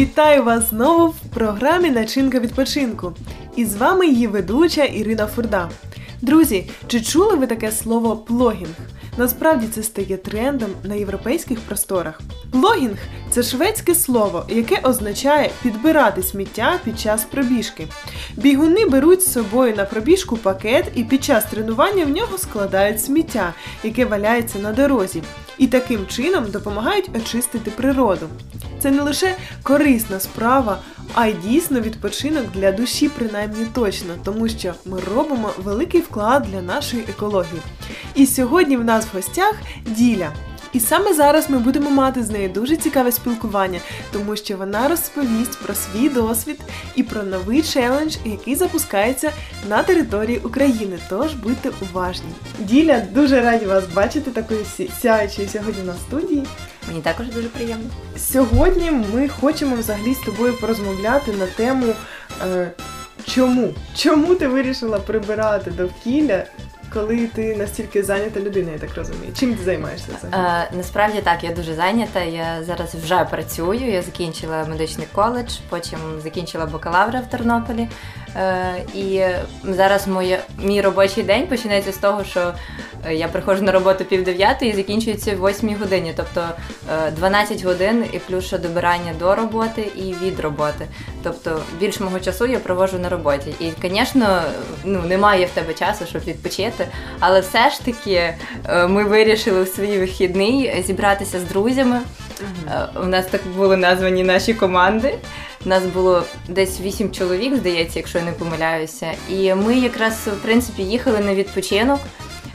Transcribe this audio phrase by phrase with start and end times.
[0.00, 3.12] Вітаю вас знову в програмі Начинка відпочинку.
[3.56, 5.70] І з вами її ведуча Ірина Фурда.
[6.22, 8.76] Друзі, чи чули ви таке слово плогінг?
[9.16, 12.20] Насправді це стає трендом на європейських просторах.
[12.52, 12.98] Плогінг
[13.30, 17.86] це шведське слово, яке означає підбирати сміття під час пробіжки.
[18.36, 23.54] Бігуни беруть з собою на пробіжку пакет і під час тренування в нього складають сміття,
[23.84, 25.22] яке валяється на дорозі,
[25.58, 28.28] і таким чином допомагають очистити природу.
[28.82, 30.78] Це не лише корисна справа,
[31.14, 36.62] а й дійсно відпочинок для душі, принаймні точно, тому що ми робимо великий вклад для
[36.62, 37.60] нашої екології.
[38.14, 39.54] І сьогодні в нас в гостях
[39.86, 40.32] Діля.
[40.72, 43.80] І саме зараз ми будемо мати з нею дуже цікаве спілкування,
[44.12, 46.60] тому що вона розповість про свій досвід
[46.94, 49.32] і про новий челендж, який запускається
[49.68, 50.98] на території України.
[51.08, 52.30] Тож будьте уважні.
[52.58, 54.60] Діля, дуже раді вас бачити такою
[55.02, 56.46] сяючою сьогодні на студії.
[56.88, 57.90] Мені також дуже приємно.
[58.18, 61.86] Сьогодні ми хочемо взагалі з тобою порозмовляти на тему
[62.46, 62.70] е,
[63.26, 63.74] чому?
[63.96, 66.44] Чому ти вирішила прибирати довкілля,
[66.92, 69.32] коли ти настільки зайнята людина, я так розумію?
[69.38, 70.66] Чим ти займаєшся взагалі?
[70.72, 72.20] Е, насправді так, я дуже зайнята.
[72.20, 73.90] Я зараз вже працюю.
[73.90, 77.88] Я закінчила медичний коледж, потім закінчила бакалавра в Тернополі.
[78.36, 79.22] Е, і
[79.64, 82.52] зараз моє, мій робочий день починається з того, що
[83.06, 86.48] е, я приходжу на роботу пів дев'ятої і закінчується в восьмій годині, тобто
[87.06, 90.86] е, 12 годин і плюс ще добирання до роботи і від роботи.
[91.22, 93.54] Тобто більш мого часу я проводжу на роботі.
[93.60, 94.42] І, звісно,
[94.84, 96.86] ну немає в тебе часу, щоб відпочити.
[97.20, 98.34] Але все ж таки
[98.68, 102.00] е, ми вирішили в свій вихідний зібратися з друзями.
[102.68, 105.14] Е, У нас так були названі наші команди.
[105.64, 109.12] Нас було десь вісім чоловік, здається, якщо я не помиляюся.
[109.28, 112.00] І ми якраз в принципі їхали на відпочинок.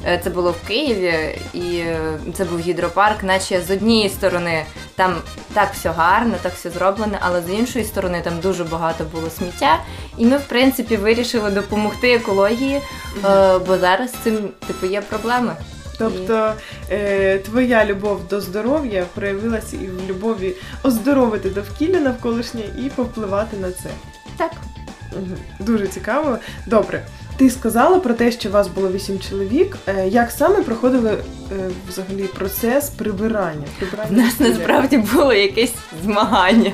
[0.05, 1.99] Е, Це було в Києві, і е,
[2.33, 5.15] це був гідропарк, наче з однієї сторони там
[5.53, 9.79] так все гарно, так все зроблено, але з іншої сторони там дуже багато було сміття.
[10.17, 12.81] І ми, в принципі, вирішили допомогти екології, е,
[13.67, 14.37] бо зараз з цим
[14.67, 15.55] типу є проблеми.
[15.97, 16.53] Тобто
[16.91, 23.71] е, твоя любов до здоров'я проявилася і в любові оздоровити довкілля навколишнє і повпливати на
[23.71, 23.89] це.
[24.37, 24.51] Так.
[25.59, 26.37] Дуже цікаво.
[26.65, 27.05] Добре.
[27.37, 29.77] Ти сказала про те, що у вас було вісім чоловік.
[29.87, 33.65] Е, Як саме проходили е, взагалі процес прибирання?
[33.75, 34.57] У прибирання нас довкілля?
[34.57, 35.73] насправді було якесь
[36.03, 36.71] змагання.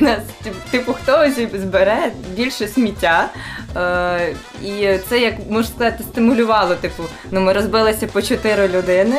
[0.00, 3.28] У нас тип- типу хтось збере більше сміття.
[3.76, 6.74] Е, і це, як можна сказати, стимулювало.
[6.74, 9.16] Типу, ну ми розбилися по чотири людини,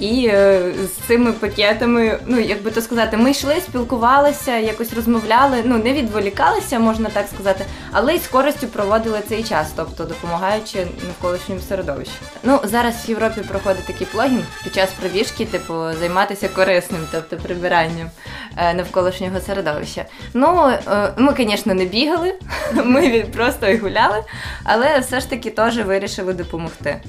[0.00, 5.62] і е, з цими пакетами, ну як би то сказати, ми йшли, спілкувалися, якось розмовляли.
[5.64, 10.86] Ну не відволікалися, можна так сказати, але й з користю проводили цей час, тобто допомагаючи
[11.06, 12.12] навколишньому середовищу.
[12.42, 18.10] Ну зараз в Європі проходить такий плогінг під час пробіжки, типу, займатися корисним, тобто прибиранням
[18.56, 20.04] е, навколишнього середовища.
[20.34, 22.34] Ну е, ми, звісно, не бігали,
[22.84, 24.24] ми просто гуляли,
[24.64, 27.00] але все ж таки теж вирішили допомогти.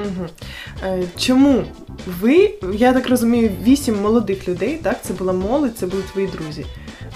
[0.00, 0.28] Мгм.
[0.84, 1.64] Е, Чому
[2.20, 4.98] ви, я так розумію, вісім молодих людей, так?
[5.02, 6.66] Це була молодь, це були твої друзі.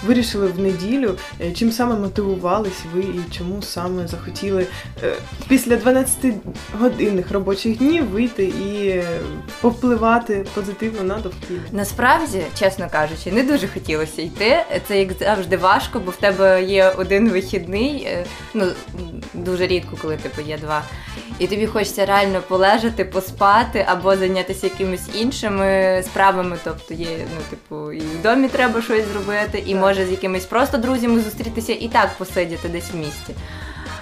[0.07, 4.67] Вирішили в неділю, е, чим саме мотивувались ви і чому саме захотіли
[5.03, 5.13] е,
[5.47, 9.19] після 12-годинних робочих днів вийти і е,
[9.61, 11.59] повпливати позитивно на довкілля?
[11.71, 14.57] Насправді, чесно кажучи, не дуже хотілося йти.
[14.87, 18.07] Це як завжди важко, бо в тебе є один вихідний,
[18.53, 18.65] ну
[19.33, 20.83] дуже рідко, коли типу є два.
[21.39, 26.57] І тобі хочеться реально полежати, поспати або зайнятися якимись іншими справами.
[26.63, 29.81] Тобто є, ну, типу, і в домі треба щось зробити, і Так.
[29.95, 33.35] Може з якимись просто друзями зустрітися і так посидіти десь в місті.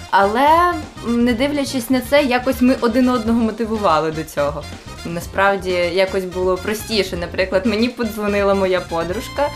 [0.09, 0.73] Але
[1.07, 4.63] не дивлячись на це, якось ми один одного мотивували до цього.
[5.05, 7.17] Насправді якось було простіше.
[7.17, 9.49] Наприклад, мені подзвонила моя подружка,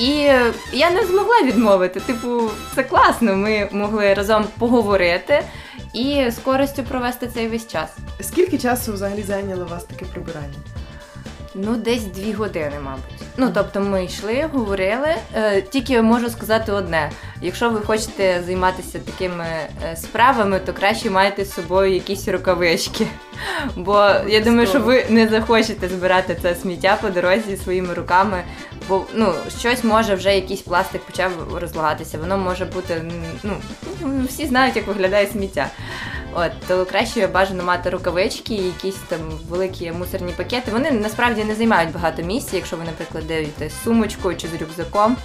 [0.00, 0.08] і
[0.72, 2.00] я не змогла відмовити.
[2.00, 3.36] Типу, це класно.
[3.36, 5.42] Ми могли разом поговорити
[5.92, 7.96] і з користю провести цей весь час.
[8.20, 10.77] Скільки часу взагалі зайняло вас таке прибирання?
[11.54, 13.04] Ну, десь дві години, мабуть.
[13.36, 15.14] Ну, тобто ми йшли, говорили.
[15.34, 17.10] Е, тільки можу сказати одне:
[17.42, 23.06] якщо ви хочете займатися такими е, справами, то краще майте з собою якісь рукавички.
[23.76, 28.42] Бо я думаю, що ви не захочете збирати це сміття по дорозі своїми руками.
[28.88, 31.30] Бо ну, щось може вже якийсь пластик почав
[31.60, 32.18] розлагатися.
[32.18, 33.02] Воно може бути,
[33.42, 33.52] ну,
[34.00, 35.66] ну, всі знають, як виглядає сміття.
[36.34, 40.70] От, то краще бажано мати рукавички, якісь там великі мусорні пакети.
[40.72, 43.86] Вони насправді не займають багато місця, якщо ви, наприклад, дивитесь з
[44.36, 45.16] чи з рюкзаком.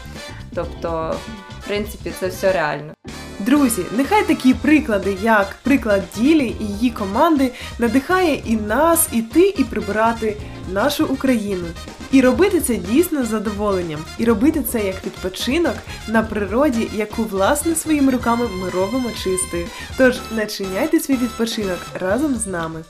[0.55, 1.15] Тобто,
[1.59, 2.94] в принципі, це все реально.
[3.39, 9.63] Друзі, нехай такі приклади, як приклад Ділі і її команди, надихає і нас іти і
[9.63, 10.38] прибирати
[10.71, 11.67] нашу Україну.
[12.13, 15.75] І робити це дійсно з задоволенням, і робити це як відпочинок
[16.07, 19.68] на природі, яку власне своїми руками ми робимо чистою.
[19.98, 22.83] Тож начиняйте свій відпочинок разом з нами.